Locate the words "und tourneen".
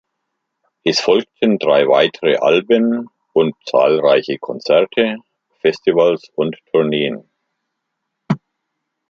6.33-7.29